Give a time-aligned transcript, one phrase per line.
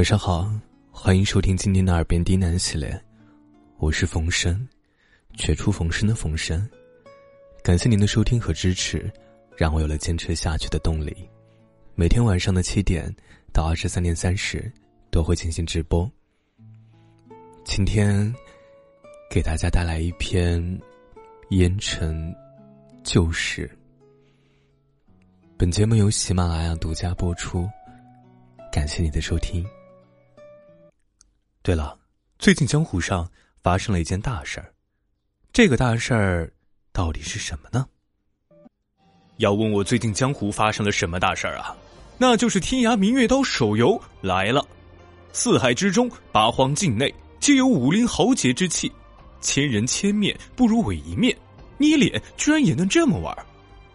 [0.00, 0.50] 晚上好，
[0.90, 2.98] 欢迎收听今天的耳边低喃系列，
[3.76, 4.66] 我是冯生，
[5.34, 6.66] 绝处逢生的冯生。
[7.62, 9.12] 感谢您的收听和支持，
[9.58, 11.14] 让我有了坚持下去的动力。
[11.94, 13.14] 每天晚上的七点
[13.52, 14.72] 到二十三点三十
[15.10, 16.10] 都会进行直播。
[17.62, 18.34] 今天
[19.30, 20.62] 给大家带来一篇
[21.50, 22.34] 《烟尘
[23.04, 23.70] 旧事》。
[25.58, 27.68] 本节目由喜马拉雅独家播出，
[28.72, 29.62] 感谢你的收听。
[31.62, 31.98] 对了，
[32.38, 33.28] 最近江湖上
[33.62, 34.72] 发生了一件大事儿，
[35.52, 36.50] 这个大事儿
[36.90, 37.86] 到底是什么呢？
[39.36, 41.76] 要问我最近江湖发生了什么大事儿啊？
[42.16, 44.66] 那就是《天涯明月刀》手游来了。
[45.32, 48.90] 四海之中，八荒境内，皆有武林豪杰之气，
[49.42, 51.36] 千人千面不如我一面，
[51.76, 53.36] 捏脸居然也能这么玩，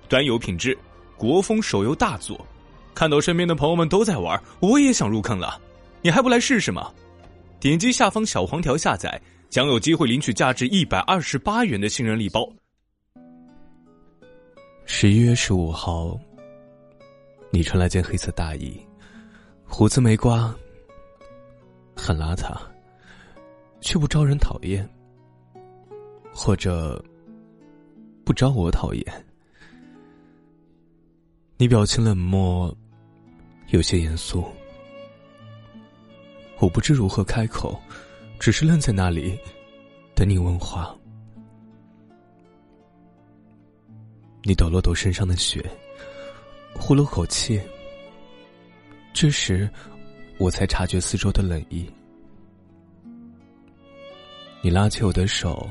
[0.08, 0.78] 端游品质。
[1.18, 2.46] 国风手游大作，
[2.94, 5.60] 看到身边的朋友们都在玩，我也想入坑了。
[6.04, 6.94] 你还不来试试吗？
[7.66, 12.48] 点击下方小黄条下载，将有机会领取价值一百二十八元的新人礼包。
[14.86, 16.16] 十一月十五号，
[17.50, 18.80] 你穿了件黑色大衣，
[19.64, 20.56] 胡子没刮，
[21.96, 22.56] 很邋遢，
[23.82, 24.88] 却不招人讨厌，
[26.32, 27.04] 或者
[28.24, 29.26] 不招我讨厌。
[31.58, 32.72] 你表情冷漠，
[33.70, 34.46] 有些严肃。
[36.60, 37.80] 我不知如何开口，
[38.40, 39.38] 只是愣在那里，
[40.16, 40.96] 等你问话。
[44.44, 45.64] 你抖了抖身上的雪，
[46.74, 47.62] 呼了口气。
[49.14, 49.70] 这时，
[50.38, 51.90] 我才察觉四周的冷意。
[54.62, 55.70] 你拉起我的手，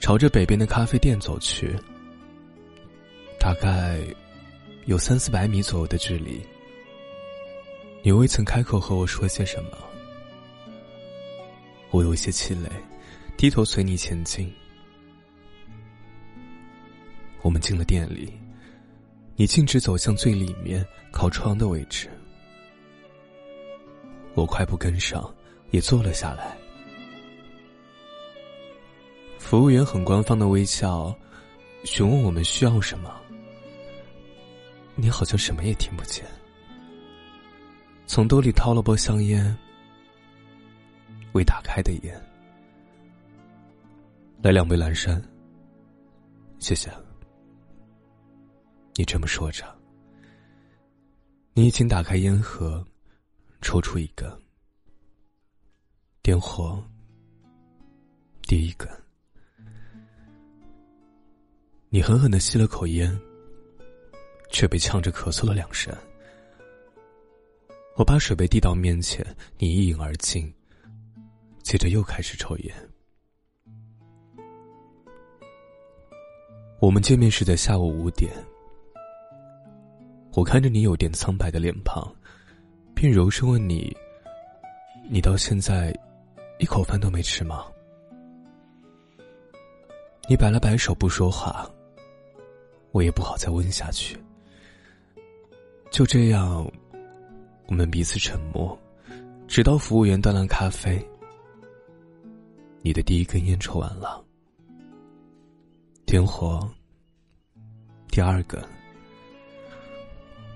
[0.00, 1.76] 朝着北边的咖啡店走去。
[3.38, 3.98] 大概。
[4.86, 6.40] 有三四百米左右的距离，
[8.02, 9.72] 你未曾开口和我说些什么，
[11.90, 12.70] 我有些气馁，
[13.36, 14.52] 低头随你前进。
[17.42, 18.32] 我们进了店里，
[19.36, 22.10] 你径直走向最里面靠窗的位置，
[24.34, 25.32] 我快步跟上，
[25.70, 26.56] 也坐了下来。
[29.38, 31.14] 服务员很官方的微笑，
[31.84, 33.14] 询问我们需要什么。
[34.94, 36.26] 你好像什么也听不见。
[38.06, 39.56] 从兜里掏了包香烟，
[41.38, 42.20] 未打开的烟。
[44.42, 45.22] 来两杯蓝山。
[46.58, 46.90] 谢谢。
[48.96, 49.64] 你这么说着，
[51.54, 52.84] 你已经打开烟盒，
[53.60, 54.28] 抽出一根，
[56.22, 56.82] 点火，
[58.42, 58.88] 第一根。
[61.88, 63.16] 你狠狠的吸了口烟。
[64.50, 65.94] 却被呛着咳嗽了两声。
[67.96, 69.22] 我把水杯递到面前，
[69.58, 70.50] 你一饮而尽，
[71.68, 72.74] 接着又开始抽烟。
[76.80, 78.32] 我们见面是在下午五点。
[80.32, 82.10] 我看着你有点苍白的脸庞，
[82.94, 83.94] 便柔声问你
[85.12, 85.94] ：“你到现在
[86.58, 87.66] 一口饭都没吃吗？”
[90.26, 91.70] 你摆了摆手不说话，
[92.92, 94.16] 我也不好再问下去。
[95.90, 96.66] 就这样，
[97.66, 98.74] 我们彼此沉默，
[99.46, 101.06] 直到服务员端来咖啡。
[102.82, 104.24] 你的第一根烟抽完了，
[106.06, 106.68] 点火。
[108.10, 108.62] 第二根，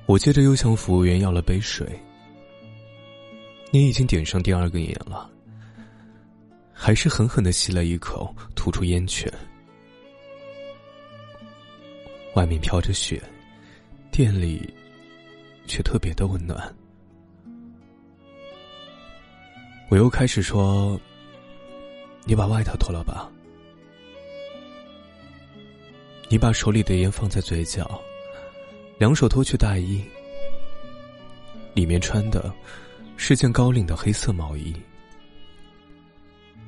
[0.07, 1.87] 我接着又向服务员要了杯水。
[3.71, 5.31] 你已经点上第二根烟了，
[6.73, 9.33] 还是狠狠的吸了一口，吐出烟圈。
[12.35, 13.23] 外面飘着雪，
[14.11, 14.73] 店里。
[15.65, 16.61] 却特别的温暖。
[19.89, 21.01] 我又开始说
[22.25, 23.31] ：“你把外套脱了吧。”
[26.29, 28.01] 你把手里的烟放在嘴角，
[28.97, 30.03] 两手脱去大衣，
[31.75, 32.51] 里面穿的
[33.19, 34.75] 是件高领的黑色毛衣。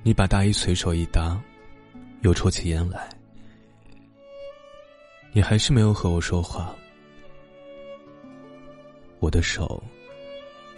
[0.03, 1.41] 你把大衣随手一搭，
[2.21, 3.09] 又抽起烟来。
[5.33, 6.77] 你还是没有和我说话。
[9.19, 9.83] 我的手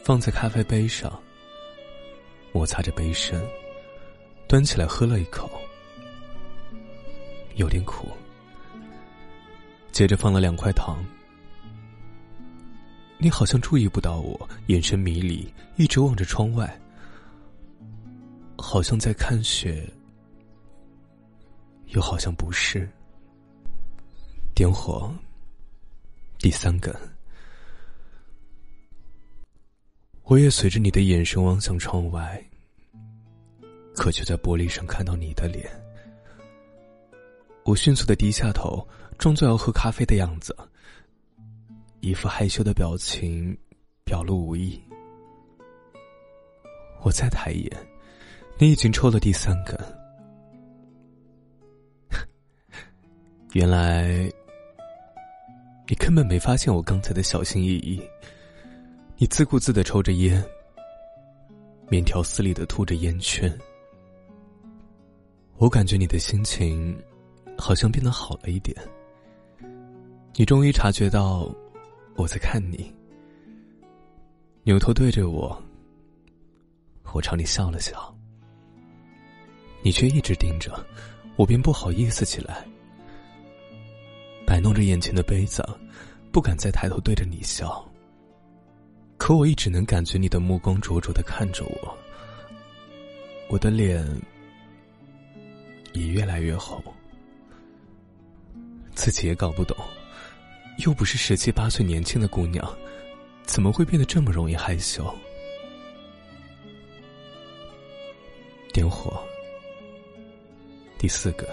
[0.04, 1.20] 放在咖啡杯上，
[2.52, 3.44] 摩擦着杯身，
[4.48, 5.50] 端起来喝了一口，
[7.56, 8.08] 有点苦。
[9.90, 11.02] 接着放了两块糖。
[13.18, 16.78] 你好像注意不到我，眼神迷离，一直望着窗外，
[18.56, 19.88] 好像在看雪，
[21.86, 22.88] 又好像不是。
[24.54, 25.12] 点火，
[26.38, 26.94] 第三根。
[30.24, 32.44] 我也随着你的眼神望向窗外，
[33.96, 35.68] 可却在玻璃上看到你的脸。
[37.64, 38.86] 我迅速的低下头，
[39.18, 40.56] 装作要喝咖啡的样子，
[42.00, 43.56] 一副害羞的表情，
[44.04, 44.80] 表露无遗。
[47.02, 47.68] 我再抬眼，
[48.58, 49.76] 你已经抽了第三根。
[53.54, 54.30] 原来，
[55.88, 58.00] 你根本没发现我刚才的小心翼翼。
[59.18, 60.44] 你自顾自的抽着烟，
[61.88, 63.50] 面条撕里的吐着烟圈。
[65.58, 66.96] 我感觉你的心情
[67.56, 68.76] 好像变得好了一点。
[70.34, 71.50] 你终于察觉到
[72.14, 72.92] 我在看你，
[74.64, 75.60] 扭头对着我，
[77.14, 78.14] 我朝你笑了笑。
[79.82, 80.84] 你却一直盯着
[81.36, 82.66] 我，便不好意思起来，
[84.46, 85.64] 摆弄着眼前的杯子，
[86.30, 87.82] 不敢再抬头对着你笑。
[89.16, 91.96] 可我一直能感觉你的目光灼灼的看着我，
[93.48, 94.04] 我的脸
[95.96, 96.82] 也越来越红，
[98.94, 99.76] 自己也搞不懂，
[100.84, 102.62] 又不是十七八岁年轻的姑娘，
[103.44, 105.14] 怎么会变得这么容易害羞？
[108.72, 109.18] 点火，
[110.98, 111.48] 第四个，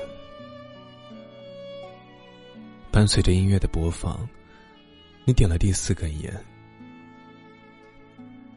[2.91, 4.27] 伴随着音乐的播放，
[5.23, 6.45] 你点了第四根烟。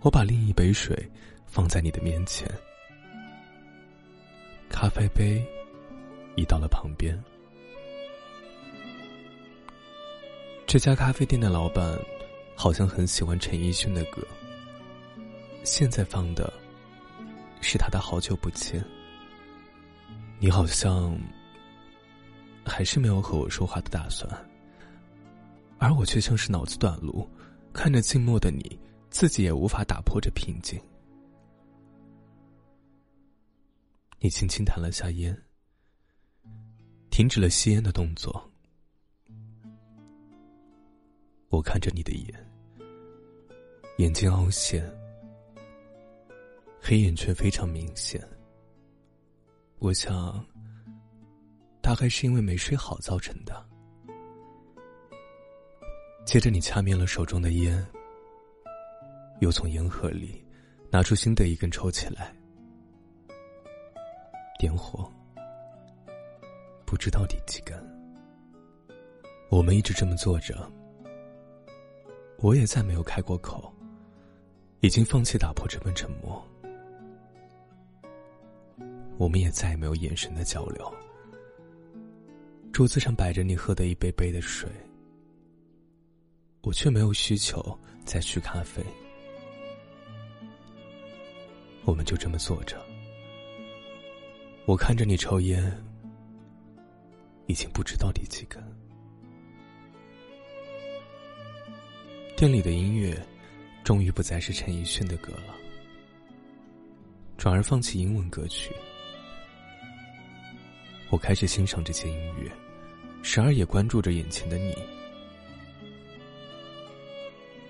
[0.01, 1.09] 我把另一杯水
[1.47, 2.49] 放在你的面前，
[4.69, 5.45] 咖啡杯
[6.37, 7.21] 移到了旁边。
[10.67, 11.99] 这家咖啡店的老板
[12.55, 14.23] 好像很喜欢陈奕迅的歌，
[15.65, 16.53] 现在放的
[17.61, 18.81] 是他的《好久不见》。
[20.39, 21.19] 你好像
[22.65, 24.31] 还是没有和我说话的打算，
[25.79, 27.29] 而我却像是脑子短路，
[27.73, 28.79] 看着静默的你。
[29.09, 30.79] 自己也无法打破这平静。
[34.19, 35.35] 你轻轻弹了下烟，
[37.17, 38.47] 停止了吸烟的动作。
[41.49, 42.47] 我看着你的眼，
[43.97, 44.85] 眼睛凹陷，
[46.79, 48.23] 黑眼圈非常明显。
[49.79, 50.45] 我想，
[51.81, 53.67] 大概是因为没睡好造成的。
[56.27, 57.83] 接着，你掐灭了手中的烟。
[59.41, 60.45] 又从烟盒里
[60.91, 62.37] 拿出新的一根抽起来，
[64.59, 65.11] 点火，
[66.97, 67.79] 不知道第几根。
[69.51, 70.73] 我们一直这么坐着，
[72.39, 73.71] 我也再没有开过口，
[74.81, 76.43] 已经放弃打破这份沉默。
[79.19, 80.91] 我们也再也没有眼神的交流。
[82.73, 84.67] 桌子上摆着你喝的一杯杯的水，
[86.63, 88.83] 我却没有需求再续咖啡。
[91.85, 92.81] 我们就这么坐着，
[94.65, 95.63] 我看着你抽烟，
[97.47, 98.63] 已经不知道第几根。
[102.37, 103.17] 店里的音乐
[103.83, 105.55] 终于不再是陈奕迅的歌了，
[107.37, 108.73] 转而放弃英文歌曲。
[111.09, 112.51] 我开始欣赏这些音乐，
[113.23, 114.77] 时而也关注着眼前的你。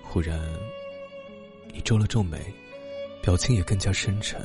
[0.03, 0.39] 忽然，
[1.71, 2.39] 你皱了皱眉。
[3.19, 4.41] 表情也更加深沉，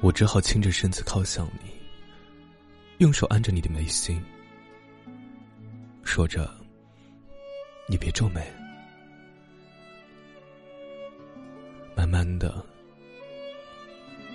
[0.00, 1.70] 我只好倾着身子靠向你，
[2.98, 4.22] 用手按着你的眉心，
[6.04, 6.48] 说着
[7.88, 8.40] ：“你别皱眉。”
[11.96, 12.64] 慢慢的，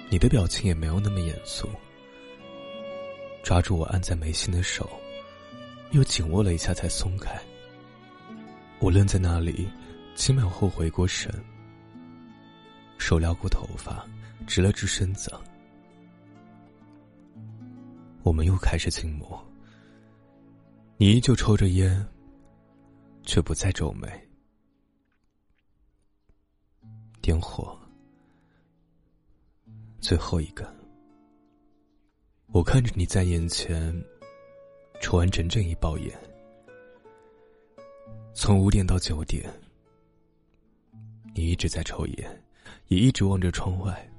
[0.10, 1.70] 你的表情也没有那么严肃，
[3.44, 4.89] 抓住我按在眉心的手，
[5.92, 7.39] 又紧握了一下才松开。
[8.80, 9.70] 我愣在那里，
[10.16, 11.34] 几秒后回过神。
[12.98, 14.06] 手撩过头发，
[14.46, 15.32] 直了直身子。
[18.24, 19.44] 我们又开始静默。
[20.98, 22.06] 你依旧抽着烟，
[23.24, 24.08] 却不再皱眉。
[27.22, 27.78] 点火，
[30.00, 30.68] 最后一根。
[32.48, 33.94] 我看着你在眼前
[35.00, 36.20] 抽完整整一包烟，
[38.34, 39.48] 从五点到九点，
[41.34, 42.44] 你一直在抽烟。
[42.88, 44.12] 也一直望着窗外，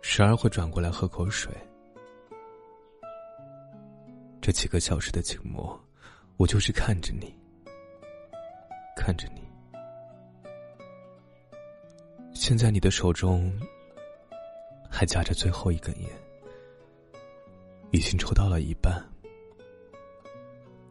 [0.00, 1.52] 时而会转过来喝口水。
[4.48, 5.78] 这几个小时的静默，
[6.38, 7.30] 我就是看着你，
[8.96, 9.42] 看着你。
[12.32, 13.52] 现在你的手中
[14.88, 16.08] 还夹着最后一根烟，
[17.90, 19.06] 已经抽到了一半。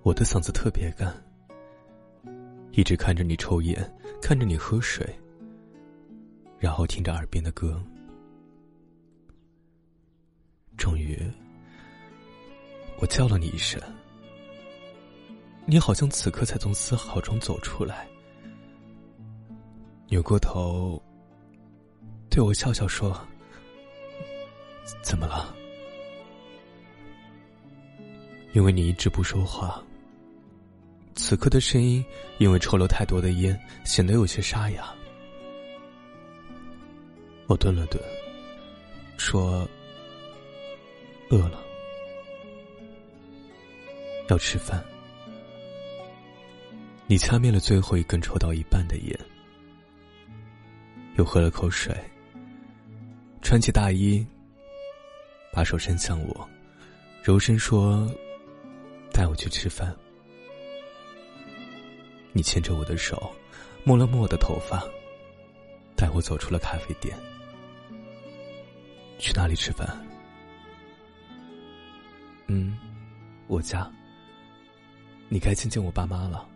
[0.03, 1.11] 我的嗓子特别干，
[2.73, 5.03] 一直看着你抽烟，看着你喝水，
[6.59, 7.83] 然后听着耳边的歌。
[10.77, 11.19] 终于，
[12.99, 13.81] 我叫了你一声，
[15.65, 18.07] 你好像此刻才从丝毫中走出来，
[20.09, 21.01] 扭过头，
[22.29, 23.15] 对我笑笑说
[25.03, 25.53] ：“怎么了？”
[28.53, 29.83] 因为你一直不说话，
[31.13, 32.03] 此刻的声音
[32.39, 34.91] 因为抽了太多的烟，显得有些沙哑。
[37.45, 38.01] 我顿了顿，
[39.17, 39.69] 说
[41.29, 41.63] ：“饿了，
[44.29, 44.83] 要吃饭。”
[47.07, 49.19] 你掐灭了最后一根抽到一半的烟，
[51.15, 51.95] 又喝了口水，
[53.41, 54.25] 穿起大衣，
[55.53, 56.49] 把手伸向我，
[57.23, 58.07] 柔声说。
[59.09, 59.95] 带我去吃饭。
[62.33, 63.33] 你牵着我的手，
[63.83, 64.83] 摸了摸我的头发，
[65.95, 67.17] 带我走出了咖啡店。
[69.17, 69.87] 去哪里吃饭？
[72.45, 72.77] 嗯，
[73.47, 73.91] 我家。
[75.29, 76.47] 你该亲亲我爸妈了。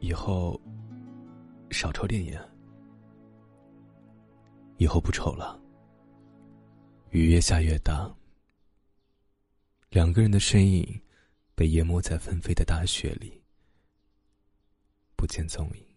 [0.00, 0.60] 以后
[1.70, 2.40] 少抽点烟。
[4.76, 5.60] 以后不抽了。
[7.10, 8.12] 雨越下越大。
[9.90, 11.00] 两个人的身影，
[11.54, 13.40] 被淹没在纷飞的大雪里，
[15.16, 15.93] 不见踪影。